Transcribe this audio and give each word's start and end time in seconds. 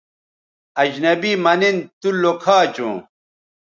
اجنبی 0.81 1.31
مہ 1.43 1.53
نِن 1.59 1.77
تو 1.99 2.09
لوکھا 2.21 2.57
چوں 2.75 2.95